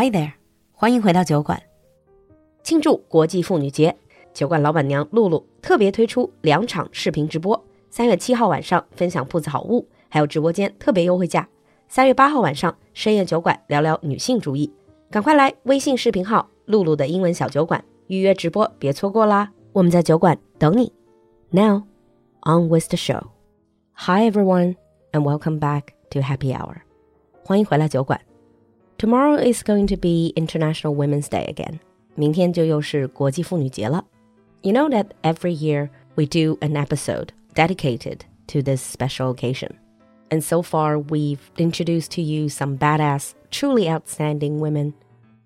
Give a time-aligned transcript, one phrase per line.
[0.00, 0.30] Hi there，
[0.70, 1.60] 欢迎回到酒馆。
[2.62, 3.96] 庆祝国际妇女节，
[4.32, 7.60] 酒馆老板娘露露特别推出两场视频直播。
[7.90, 11.48] 三月七号晚上分享铺子好物，还有直播间特别优惠价。
[11.88, 14.72] 三月八号晚上深夜酒馆聊聊女性主义，
[15.10, 19.50] 赶快来微信视频号“露露的英文小酒馆”预约直播，别错过啦！
[19.72, 20.92] 我们在酒馆等你。
[21.50, 21.82] Now
[22.42, 23.30] on with the show.
[23.94, 24.76] Hi everyone
[25.10, 26.82] and welcome back to Happy Hour.
[27.44, 28.20] 欢迎回来酒馆。
[28.97, 31.79] Tomorrow is going to be International Women's Day again.
[32.15, 34.05] 明天就又是国际妇女节了。
[34.61, 39.71] You know that every year we do an episode dedicated to this special occasion.
[40.29, 44.93] And so far, we've introduced to you some badass, truly outstanding women,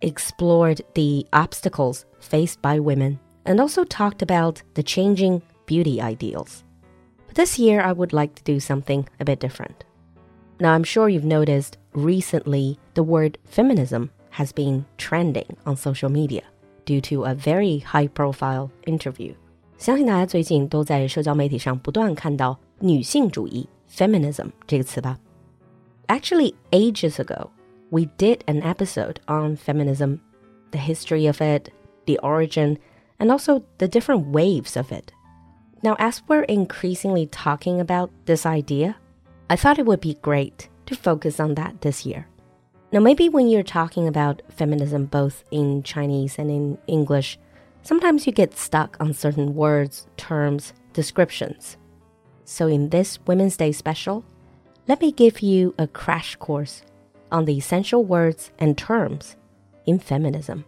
[0.01, 6.63] explored the obstacles faced by women, and also talked about the changing beauty ideals.
[7.25, 9.83] But this year, I would like to do something a bit different.
[10.59, 16.43] Now, I'm sure you've noticed recently the word feminism has been trending on social media
[16.85, 19.33] due to a very high profile interview.
[19.77, 25.17] 相信大家最近都在社交媒体上不断看到女性主义 feminism 这个词吧。
[26.07, 27.49] Actually, ages ago,
[27.89, 30.19] we did an episode on feminism,
[30.71, 31.69] the history of it,
[32.05, 32.77] the origin,
[33.19, 35.11] and also the different waves of it.
[35.83, 38.95] Now, as we're increasingly talking about this idea,
[39.49, 42.27] I thought it would be great to focus on that this year.
[42.91, 47.37] Now, maybe when you're talking about feminism both in Chinese and in English,
[47.83, 51.75] sometimes you get stuck on certain words, terms, descriptions.
[52.45, 54.23] So, in this Women's Day special,
[54.87, 56.81] let me give you a crash course
[57.29, 59.35] on the essential words and terms
[59.85, 60.63] in feminism.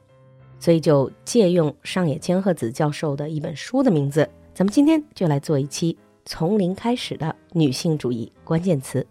[0.60, 9.08] 所以就借用上野千鹤子教授的一本书的名字，咱们今天就来做一期从零开始的女性主义关键词。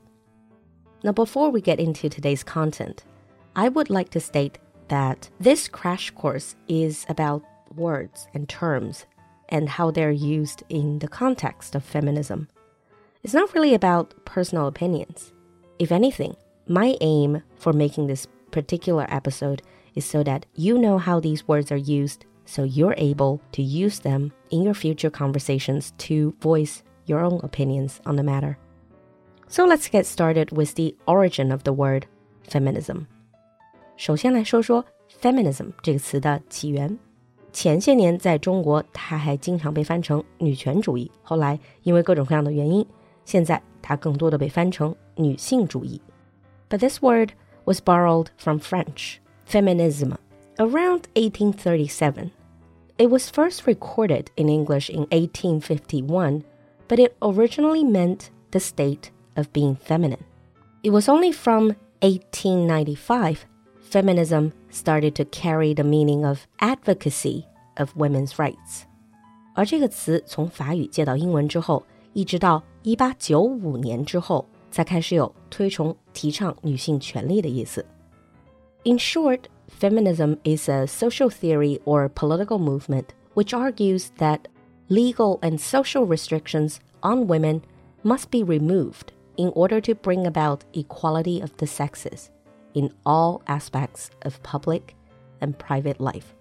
[1.04, 3.04] Now, before we get into today's content,
[3.58, 7.44] I would like to state that this crash course is about
[7.76, 9.06] words and terms
[9.50, 12.48] and how they're used in the context of feminism.
[13.22, 15.34] It's not really about personal opinions.
[15.78, 16.38] If anything,
[16.68, 19.62] my aim for making this particular episode
[19.96, 24.00] is so that you know how these words are used, so you're able to use
[24.00, 28.58] them in your future conversations to voice your own opinions on the matter.
[29.53, 32.05] So let's get started with the origin of the word
[32.49, 33.07] feminism.
[33.97, 34.85] 首先来说说
[35.21, 36.99] feminism 这个词的起源。
[37.53, 41.11] 前些年在中国，它还经常被翻成女权主义。
[41.23, 42.87] 后来因为各种各样的原因，
[43.25, 46.01] 现在它更多的被翻成女性主义。
[46.69, 47.31] But this word
[47.65, 50.13] was borrowed from French feminism
[50.57, 52.31] around 1837.
[52.99, 56.43] It was first recorded in English in 1851,
[56.87, 60.25] but it originally meant the state of being feminine.
[60.83, 63.47] It was only from 1895
[63.81, 67.45] feminism started to carry the meaning of advocacy
[67.77, 68.83] of women's rights.
[69.55, 77.85] 而这个词从法语借到英文之后，一直到一八九五年之后，才开始有推崇、提倡女性权利的意思。
[78.85, 79.41] In short,
[79.81, 84.43] feminism is a social theory or political movement which argues that
[84.89, 87.63] legal and social restrictions on women
[88.03, 92.31] must be removed in order to bring about equality of the sexes
[92.75, 94.95] in all aspects of public
[95.41, 96.35] and private life.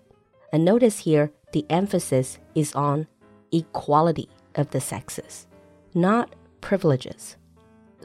[0.51, 3.07] And notice here the emphasis is on
[3.51, 5.47] equality of the sexes,
[5.93, 7.35] not privileges.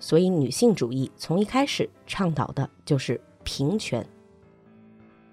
[0.00, 4.04] 所以女性主义从一开始倡导的就是平权。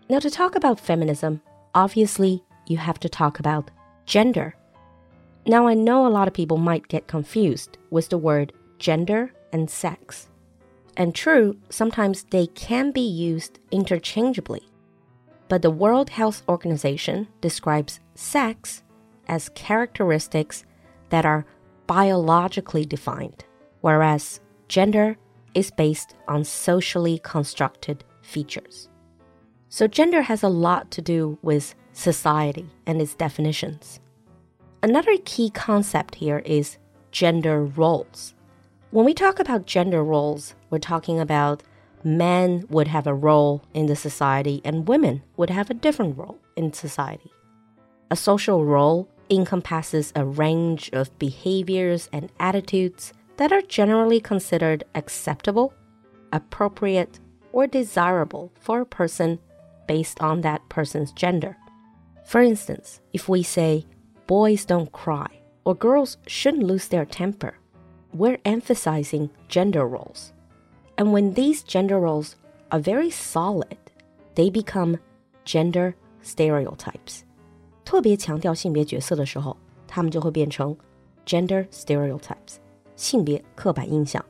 [0.08, 1.40] Now to talk about feminism,
[1.74, 3.66] obviously you have to talk about
[4.06, 4.54] gender.
[5.46, 9.71] Now I know a lot of people might get confused with the word gender and
[9.71, 10.29] sex.
[10.97, 14.69] And true, sometimes they can be used interchangeably.
[15.49, 18.83] But the World Health Organization describes sex
[19.29, 20.65] as characteristics
[21.09, 21.47] that are
[21.87, 23.45] biologically defined,
[23.81, 25.17] whereas gender
[25.55, 28.89] is based on socially constructed features.
[29.69, 34.01] So, gender has a lot to do with society and its definitions.
[34.83, 36.79] Another key concept here is
[37.11, 38.35] gender roles.
[38.95, 41.65] When we talk about gender roles, we're talking about
[42.05, 46.39] men would have a role in the society and women would have a different role
[46.55, 47.33] in society.
[48.13, 55.75] A social role encompasses a range of behaviors and attitudes that are generally considered acceptable,
[56.33, 57.19] appropriate,
[57.51, 59.41] or desirable for a person
[59.89, 61.57] based on that person's gender.
[62.25, 63.87] For instance, if we say
[64.29, 67.59] boys don't cry or girls shouldn't lose their temper,
[68.14, 70.32] we're emphasizing gender roles.
[70.98, 72.36] And when these gender roles
[72.72, 73.78] are very solid,
[74.36, 74.98] they become
[75.46, 75.94] gender
[76.24, 77.22] stereotypes。
[77.86, 79.56] 特别强调性别角色的时候，
[79.88, 80.76] 他们就会变成
[81.26, 82.58] gender stereotypes，
[82.96, 84.24] 性别刻板印象。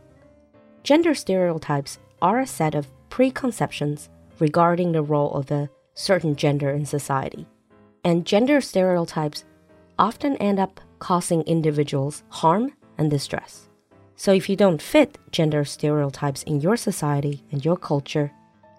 [0.84, 4.06] Gender stereotypes are a set of preconceptions
[4.40, 7.46] regarding the role of a certain gender in society.
[8.04, 9.42] And gender stereotypes
[9.98, 13.68] often end up causing individuals harm and distress.
[14.16, 18.32] So if you don't fit gender stereotypes in your society and your culture,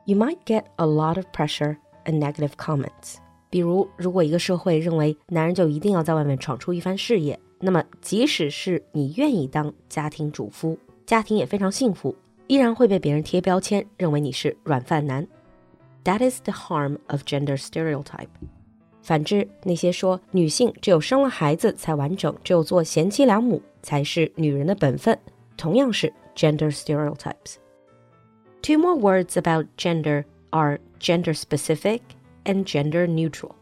[0.05, 3.17] you might get a lot of pressure and negative comments.
[3.49, 12.15] 比如，如果一个社会认为男人就一定要在外面闯出一番事业，那么即使是你愿意当家庭主妇，家庭也非常幸福，
[12.47, 15.27] 依然会被别人贴标签，认为你是软饭男。
[16.05, 18.29] That is the harm of gender stereotype.
[19.05, 25.19] 反之，那些说女性只有生了孩子才完整，只有做贤妻良母才是女人的本分，
[25.57, 27.57] 同样是 gender stereotypes.
[28.63, 32.01] Two more words about gender are gender specific
[32.45, 33.53] and gender neutral.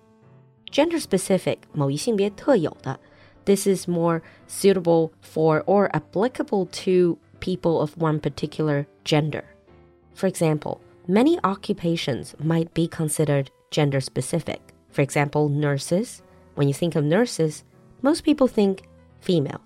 [0.70, 2.98] Gender specific 某一性别特有的，
[3.44, 9.44] this is more suitable for or applicable to people of one particular gender.
[10.14, 14.58] For example, many occupations might be considered gender specific.
[14.92, 16.22] For example, nurses.
[16.54, 17.64] When you think of nurses,
[18.02, 18.82] most people think
[19.20, 19.60] female.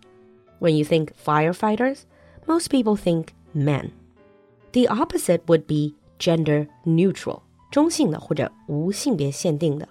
[0.58, 2.06] When you think firefighters,
[2.46, 3.92] most people think men.
[4.72, 9.88] The opposite would be gender neutral, 中性的或者无性别限定的.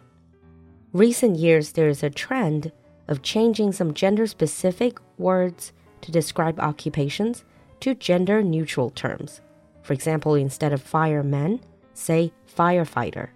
[0.93, 2.71] Recent years, there is a trend
[3.07, 5.71] of changing some gender specific words
[6.01, 7.43] to describe occupations
[7.79, 9.39] to gender neutral terms.
[9.83, 11.59] For example, instead of fireman,
[11.93, 13.29] say firefighter.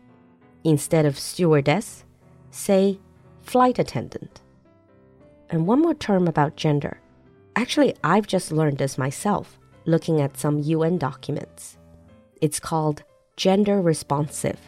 [0.63, 2.05] Instead of stewardess,
[2.51, 2.99] say
[3.41, 4.41] flight attendant.
[5.49, 6.99] And one more term about gender.
[7.55, 11.77] Actually, I've just learned this myself looking at some UN documents.
[12.41, 13.03] It's called
[13.37, 14.59] gender responsive.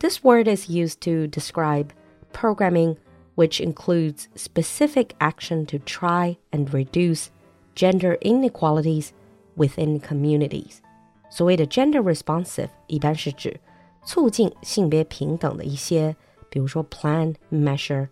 [0.00, 1.92] This word is used to describe
[2.32, 2.98] programming
[3.34, 7.30] which includes specific action to try and reduce
[7.76, 9.12] gender inequalities
[9.56, 10.82] within communities.
[11.30, 13.60] 所谓的 gender responsive 一般是指
[14.04, 16.16] 促进性别平等的一些，
[16.48, 18.08] 比如说 plan, measure,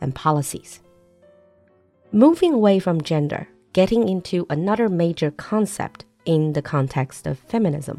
[0.00, 0.76] and policies.
[2.12, 7.98] Moving away from gender, getting into another major concept in the context of feminism.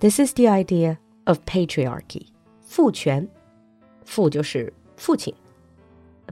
[0.00, 2.28] This is the idea of patriarchy.
[2.62, 3.28] 父权，
[4.04, 5.34] 父就是父亲。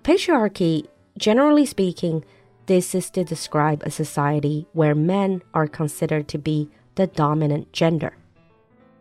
[0.03, 0.87] Patriarchy,
[1.17, 2.23] generally speaking,
[2.67, 8.13] this is to describe a society where men are considered to be the dominant gender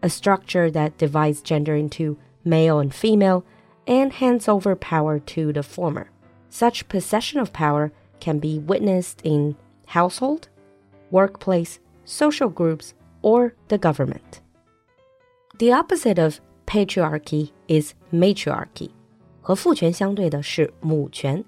[0.01, 3.43] a structure that divides gender into male and female
[3.87, 6.07] and hands over power to the former.
[6.49, 9.55] Such possession of power can be witnessed in
[9.87, 10.47] household,
[11.11, 14.41] workplace, social groups, or the government.
[15.57, 18.91] The opposite of patriarchy is matriarchy.
[19.41, 21.43] 和父权相对的是母权。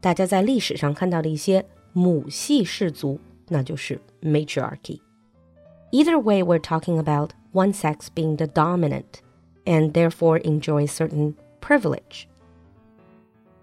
[0.00, 5.00] 大家在历史上看到的一些母系氏族，那就是 matriarchy.
[5.92, 9.22] Either way, we're talking about one sex being the dominant
[9.66, 12.28] and therefore enjoy certain privilege.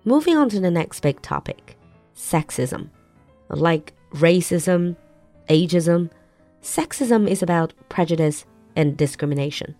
[0.03, 1.77] Moving on to the next big topic
[2.15, 2.89] sexism.
[3.49, 4.95] Like racism,
[5.49, 6.09] ageism,
[6.61, 8.45] sexism is about prejudice
[8.75, 9.75] and discrimination.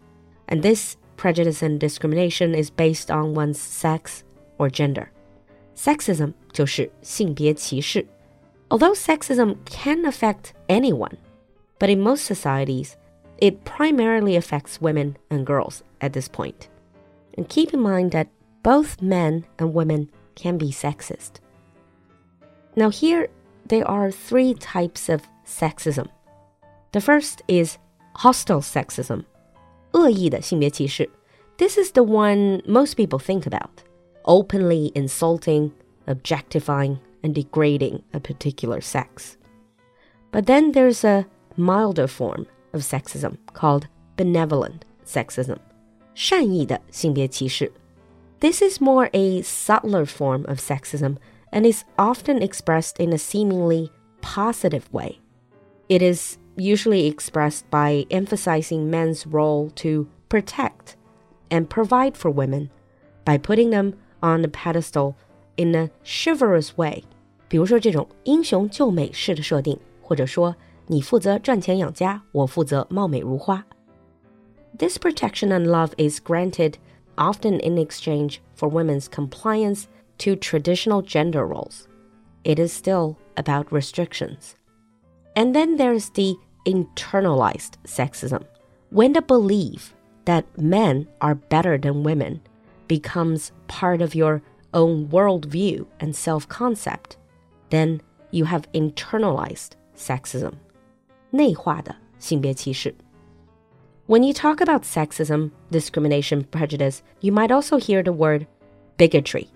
[0.47, 4.23] And this prejudice and discrimination is based on one's sex
[4.57, 5.11] or gender.
[5.75, 8.05] Sexism 就是性别歧视.
[8.69, 11.17] Although sexism can affect anyone,
[11.79, 12.97] but in most societies,
[13.37, 16.69] it primarily affects women and girls at this point.
[17.37, 18.29] And keep in mind that
[18.63, 21.39] both men and women can be sexist.
[22.75, 23.27] Now, here
[23.67, 26.07] there are three types of sexism.
[26.91, 27.77] The first is
[28.13, 29.25] hostile sexism.
[29.91, 31.09] 恶意的性别歧视.
[31.57, 33.83] This is the one most people think about.
[34.23, 35.71] Openly insulting,
[36.05, 39.37] objectifying, and degrading a particular sex.
[40.31, 41.25] But then there's a
[41.59, 43.87] milder form of sexism called
[44.17, 45.57] benevolent sexism.
[46.13, 47.71] 善意的性别歧视.
[48.39, 51.17] This is more a subtler form of sexism
[51.51, 53.89] and is often expressed in a seemingly
[54.21, 55.19] positive way.
[55.87, 60.95] It is usually expressed by emphasizing men's role to protect
[61.49, 62.69] and provide for women
[63.23, 65.15] by putting them on a pedestal
[65.57, 67.03] in a chivalrous way.
[67.47, 70.55] 比如说这种英雄救美式的设定，或者说
[70.89, 73.65] 你负责赚钱养家，我负责貌美如花。
[74.77, 76.75] This protection and love is granted
[77.15, 79.85] often in exchange for women's compliance
[80.19, 81.87] to traditional gender roles.
[82.43, 84.53] It is still about restrictions.
[85.33, 86.35] And then there's the
[86.65, 88.43] internalized sexism,
[88.89, 89.93] when the belief
[90.25, 92.41] that men are better than women
[92.87, 94.41] becomes part of your
[94.73, 97.17] own worldview and self concept,
[97.69, 100.55] then you have internalized sexism.
[101.31, 102.93] 内化的性别歧视.
[104.07, 108.45] When you talk about sexism, discrimination, prejudice, you might also hear the word
[108.97, 109.47] bigotry.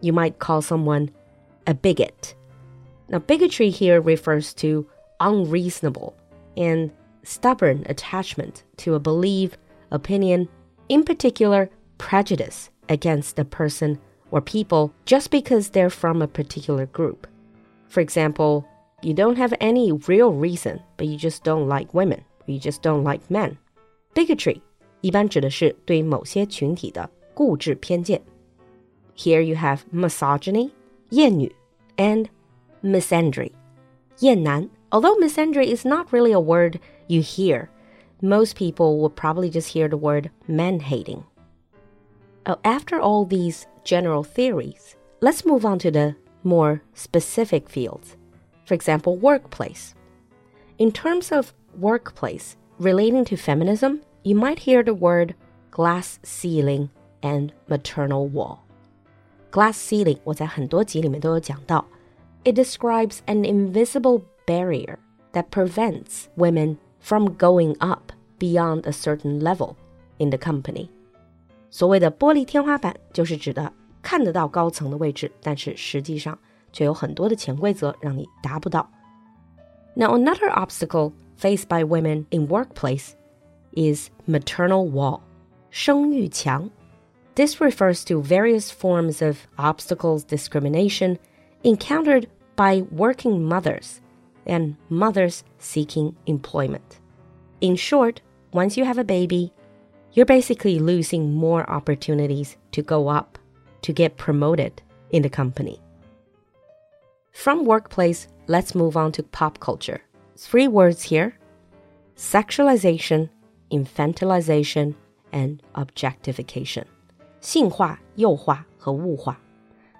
[0.00, 1.10] You might call someone
[1.66, 2.34] a bigot.
[3.10, 4.86] Now, bigotry here refers to
[5.20, 6.14] unreasonable
[6.56, 6.90] and
[7.22, 9.58] stubborn attachment to a belief,
[9.90, 10.48] opinion,
[10.88, 11.68] in particular,
[11.98, 13.98] prejudice against a person
[14.30, 17.26] or people just because they're from a particular group.
[17.88, 18.66] For example,
[19.02, 23.04] you don't have any real reason, but you just don't like women, you just don't
[23.04, 23.56] like men.
[24.14, 24.60] Bigotry
[25.00, 28.20] 一般指的是对某些群体的固执偏见。
[29.16, 30.70] Here you have misogyny,
[31.10, 31.52] 厌女,
[31.96, 32.26] and
[32.82, 33.52] misandry,
[34.20, 34.68] 厌男.
[34.90, 37.68] Although misandry is not really a word you hear,
[38.20, 41.22] most people will probably just hear the word man hating.
[42.46, 48.16] Oh, after all these general theories, let's move on to the more specific fields.
[48.64, 49.94] For example, workplace.
[50.78, 55.34] In terms of workplace relating to feminism, you might hear the word
[55.70, 56.90] glass ceiling
[57.22, 58.64] and maternal wall.
[59.50, 60.18] Glass ceiling
[62.44, 64.98] It describes an invisible barrier
[65.32, 69.76] that prevents women from going up beyond a certain level
[70.18, 70.88] in the company.
[71.70, 76.38] 所谓的玻璃天花板，就是指的看得到高层的位置，但是实际上
[76.74, 78.88] 却有很多的潜规则让你达不到。
[79.94, 83.14] Now, another obstacle faced by women in workplace
[83.72, 85.20] is maternal wall,
[85.70, 86.70] 生育墙.
[87.34, 91.18] This refers to various forms of obstacles discrimination
[91.62, 94.00] encountered by working mothers
[94.46, 96.98] and mothers seeking employment.
[97.60, 98.20] In short,
[98.52, 99.52] once you have a baby,
[100.12, 103.38] you're basically losing more opportunities to go up,
[103.82, 105.80] to get promoted in the company.
[107.35, 110.01] From workplace, let's move on to pop culture.
[110.37, 111.37] Three words here
[112.15, 113.29] sexualization,
[113.69, 114.95] infantilization,
[115.33, 116.85] and objectification.
[117.41, 119.37] 性化,幼化和物化.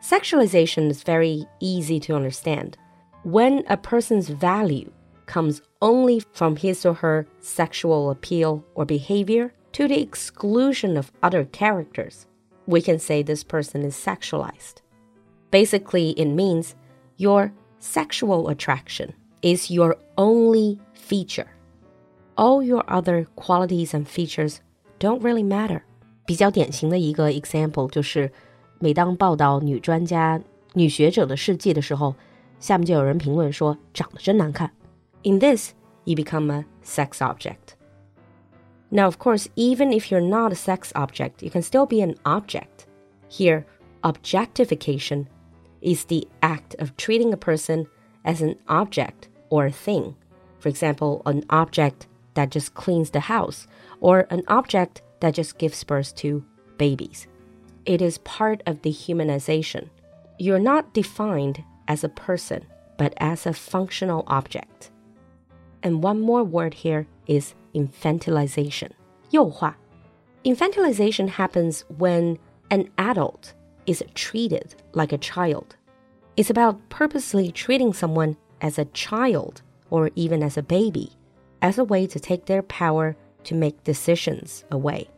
[0.02, 2.78] Sexualization is very easy to understand.
[3.24, 4.90] When a person's value
[5.26, 11.44] comes only from his or her sexual appeal or behavior to the exclusion of other
[11.44, 12.28] characters,
[12.66, 14.76] we can say this person is sexualized.
[15.52, 16.76] Basically, it means
[17.17, 21.47] your sexual attraction is your only feature.
[22.37, 24.61] All your other qualities and features
[24.99, 25.83] don't really matter.
[26.27, 28.31] 比较典型的一个 example 就是，
[28.79, 30.41] 每当报道女专家、
[30.75, 32.15] 女学者的事迹的时候，
[32.59, 34.71] 下面就有人评论说长得真难看。
[35.23, 35.73] In this,
[36.05, 37.75] you become a sex object.
[38.91, 42.17] Now, of course, even if you're not a sex object, you can still be an
[42.25, 42.87] object.
[43.31, 43.65] Here,
[44.03, 45.27] objectification
[45.86, 47.88] is the act of treating a person
[48.26, 50.16] as an object or a thing.
[50.60, 53.68] For example, an object that just cleans the house,
[54.02, 56.44] or an object that just gives birth to
[56.78, 57.28] babies.
[57.86, 59.90] It is part of dehumanization.
[60.40, 62.66] You're not defined as a person,
[62.98, 64.90] but as a functional object.
[65.84, 68.92] And one more word here is infantilization.
[69.32, 69.76] 幼化.
[70.44, 72.40] Infantilization happens when
[72.72, 73.54] an adult
[73.86, 75.76] is treated like a child.
[76.38, 81.12] It's about purposely treating someone as a child or even as a baby
[81.62, 85.10] as a way to take their power to make decisions away.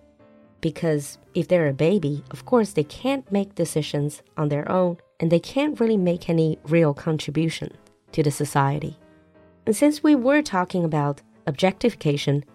[0.61, 5.31] Because if they're a baby, of course, they can't make decisions on their own and
[5.31, 7.75] they can't really make any real contribution
[8.11, 8.97] to the society.
[9.65, 12.45] And since we were talking about objectification,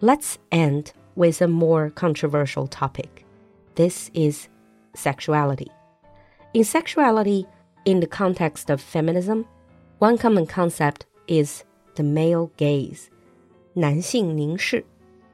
[0.00, 3.24] let's end with a more controversial topic.
[3.74, 4.48] This is
[4.93, 5.71] sexuality.
[6.53, 7.45] In sexuality,
[7.85, 9.45] in the context of feminism,
[9.99, 11.63] one common concept is
[11.95, 13.09] the male gaze.
[13.73, 14.83] 男性凝视.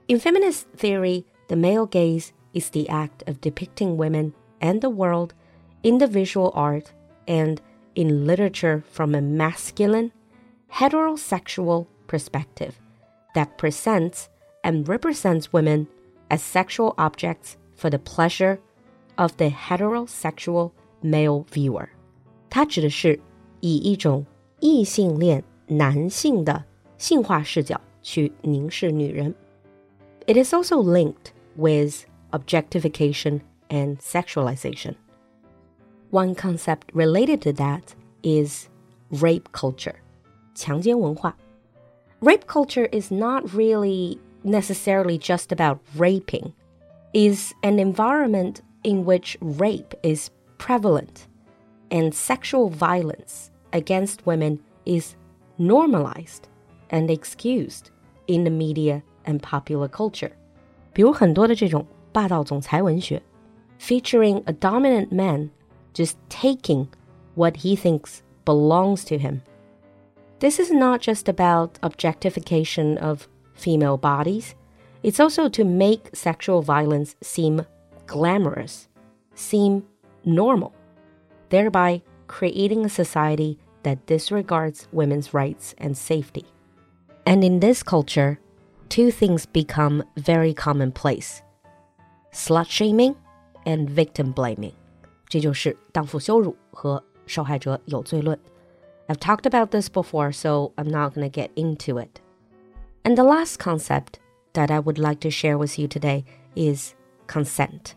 [0.07, 5.33] In feminist theory, the male gaze is the act of depicting women and the world
[5.81, 6.91] in the visual art
[7.27, 7.61] and
[7.95, 10.11] in literature from a masculine,
[10.73, 12.79] heterosexual perspective
[13.33, 14.29] that presents
[14.63, 15.87] and represents women
[16.29, 18.59] as sexual objects for the pleasure
[19.17, 20.71] of the heterosexual
[21.01, 21.87] male viewer。
[22.49, 23.19] 它指的是
[23.61, 24.25] 以一种
[24.59, 26.63] 异性恋男性的
[26.97, 29.33] 性化视角去凝视女人。
[30.27, 34.95] It is also linked with objectification and sexualization.
[36.11, 38.67] One concept related to that is
[39.09, 39.95] rape culture.
[40.55, 41.35] 强奸文化.
[42.21, 46.53] Rape culture is not really necessarily just about raping
[47.13, 51.27] is an environment in which rape is prevalent
[51.89, 55.15] and sexual violence against women is
[55.57, 56.47] normalized
[56.89, 57.91] and excused
[58.27, 60.31] in the media and popular culture.
[60.93, 63.21] 比如很多的这种霸道总裁文学，
[63.79, 65.49] featuring a dominant man
[65.93, 66.87] just taking
[67.35, 69.41] what he thinks belongs to him.
[70.39, 74.53] This is not just about objectification of female bodies,
[75.01, 77.65] it's also to make sexual violence seem
[78.07, 78.87] glamorous,
[79.35, 79.83] seem
[80.25, 80.73] normal,
[81.49, 86.45] thereby creating a society that disregards women's rights and safety.
[87.25, 88.39] And in this culture,
[88.89, 91.41] two things become very commonplace
[92.31, 93.15] slut shaming
[93.65, 94.73] and victim blaming.
[95.27, 98.37] 这就是荡妇羞辱和受害者有罪论.
[99.07, 102.21] I've talked about this before, so I'm not going to get into it.
[103.03, 104.19] And the last concept
[104.53, 106.23] that I would like to share with you today
[106.55, 106.93] is
[107.27, 107.95] consent.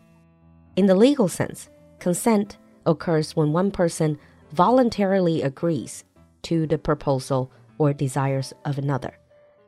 [0.75, 4.17] In the legal sense, consent occurs when one person
[4.51, 6.03] voluntarily agrees
[6.43, 9.13] to the proposal or desires of another.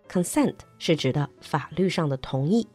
[0.08, 2.68] Consent 是指的法律上的同意.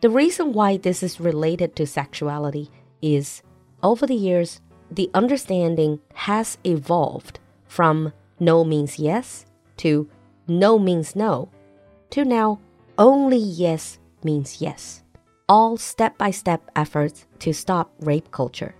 [0.00, 2.68] The reason why this is related to sexuality
[3.02, 3.42] is
[3.82, 9.44] over the years, the understanding has evolved from no means yes
[9.76, 10.08] to
[10.48, 11.48] no means no
[12.10, 12.58] to now
[12.98, 15.02] only yes means yes.
[15.47, 18.73] All step by step efforts to stop rape culture.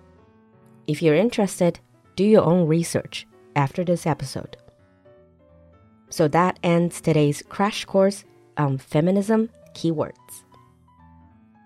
[0.87, 1.79] If you're interested,
[2.15, 4.57] do your own research after this episode.
[6.09, 8.23] So that ends today's crash course
[8.57, 10.43] on feminism keywords.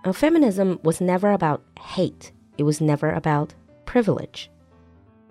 [0.04, 3.54] Now, feminism was never about hate, it was never about
[3.86, 4.52] privilege.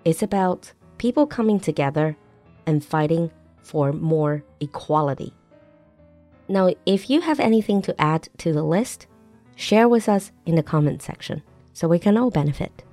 [0.03, 2.17] It's about people coming together
[2.65, 3.29] and fighting
[3.61, 5.31] for more equality.
[6.47, 9.05] Now, if you have anything to add to the list,
[9.59, 12.83] share with us in the comment section so we can all benefit.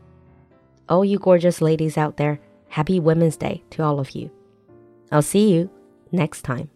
[0.89, 4.31] All you gorgeous ladies out there, happy Women's Day to all of you.
[5.13, 5.71] I'll see you
[6.11, 6.69] next time.